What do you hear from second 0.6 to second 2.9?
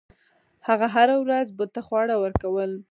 هغه هره ورځ بت ته خواړه ورکول.